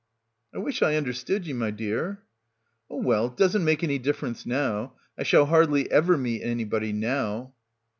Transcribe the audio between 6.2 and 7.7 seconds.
anybody now."